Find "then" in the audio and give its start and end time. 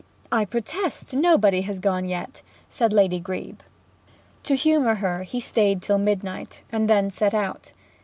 6.89-7.11